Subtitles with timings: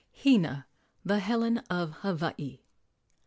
[0.15, 0.65] HINA,
[1.05, 2.63] THE HELEN OF HAWAII.